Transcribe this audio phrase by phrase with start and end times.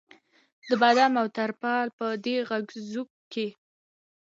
[0.67, 3.47] د باد او ترپال په دې غږ ځوږ کې.